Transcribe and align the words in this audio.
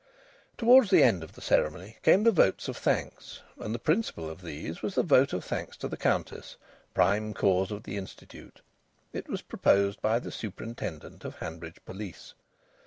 Towards 0.57 0.89
the 0.89 1.03
end 1.03 1.23
of 1.23 1.33
the 1.33 1.41
ceremony 1.43 1.97
came 2.01 2.23
the 2.23 2.31
votes 2.31 2.67
of 2.67 2.75
thanks, 2.75 3.43
and 3.59 3.71
the 3.71 3.77
principal 3.77 4.31
of 4.31 4.41
these 4.41 4.81
was 4.81 4.95
the 4.95 5.03
vote 5.03 5.31
of 5.31 5.45
thanks 5.45 5.77
to 5.77 5.87
the 5.87 5.95
Countess, 5.95 6.55
prime 6.95 7.35
cause 7.35 7.69
of 7.69 7.83
the 7.83 7.97
Institute. 7.97 8.61
It 9.13 9.29
was 9.29 9.43
proposed 9.43 10.01
by 10.01 10.17
the 10.17 10.31
Superintendent 10.31 11.23
of 11.23 11.33
the 11.33 11.45
Hanbridge 11.45 11.85
Police. 11.85 12.33